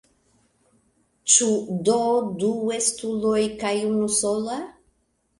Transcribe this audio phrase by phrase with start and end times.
[1.33, 1.49] Ĉu
[1.89, 1.97] do
[2.43, 4.57] du estuloj kaj unusola?